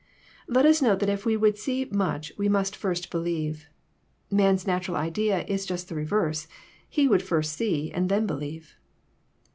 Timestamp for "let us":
0.47-0.81